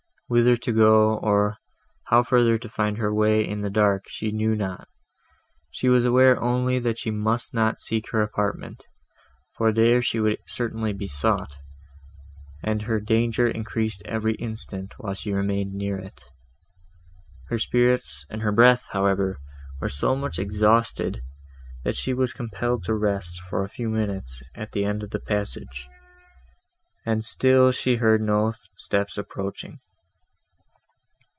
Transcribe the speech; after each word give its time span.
Whither 0.31 0.55
to 0.55 0.71
go, 0.71 1.17
or 1.17 1.57
how 2.05 2.23
further 2.23 2.57
to 2.57 2.69
find 2.69 2.97
her 2.97 3.13
way 3.13 3.45
in 3.45 3.59
the 3.59 3.69
dark, 3.69 4.05
she 4.07 4.31
knew 4.31 4.55
not; 4.55 4.87
she 5.71 5.89
was 5.89 6.05
aware 6.05 6.41
only 6.41 6.79
that 6.79 6.97
she 6.97 7.11
must 7.11 7.53
not 7.53 7.81
seek 7.81 8.11
her 8.11 8.21
apartment, 8.21 8.87
for 9.57 9.73
there 9.73 10.01
she 10.01 10.21
would 10.21 10.37
certainly 10.47 10.93
be 10.93 11.05
sought, 11.05 11.57
and 12.63 12.83
her 12.83 13.01
danger 13.01 13.49
increased 13.49 14.03
every 14.05 14.35
instant, 14.35 14.93
while 14.97 15.13
she 15.15 15.33
remained 15.33 15.73
near 15.73 15.99
it. 15.99 16.23
Her 17.49 17.59
spirits 17.59 18.25
and 18.29 18.41
her 18.41 18.53
breath, 18.53 18.87
however, 18.93 19.37
were 19.81 19.89
so 19.89 20.15
much 20.15 20.39
exhausted, 20.39 21.21
that 21.83 21.97
she 21.97 22.13
was 22.13 22.31
compelled 22.31 22.85
to 22.85 22.93
rest, 22.95 23.41
for 23.49 23.65
a 23.65 23.75
few 23.75 23.89
minutes, 23.89 24.43
at 24.55 24.71
the 24.71 24.85
end 24.85 25.03
of 25.03 25.09
the 25.09 25.19
passage, 25.19 25.89
and 27.05 27.25
still 27.25 27.73
she 27.73 27.97
heard 27.97 28.21
no 28.21 28.53
steps 28.77 29.17
approaching. 29.17 29.81